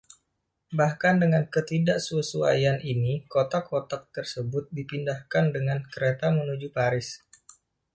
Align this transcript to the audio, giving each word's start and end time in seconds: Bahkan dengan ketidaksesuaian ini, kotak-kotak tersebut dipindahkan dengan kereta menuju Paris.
Bahkan 0.79 1.15
dengan 1.23 1.43
ketidaksesuaian 1.53 2.77
ini, 2.93 3.13
kotak-kotak 3.33 4.01
tersebut 4.15 4.63
dipindahkan 4.77 5.45
dengan 5.55 5.79
kereta 5.93 6.27
menuju 6.37 6.67
Paris. 6.77 7.09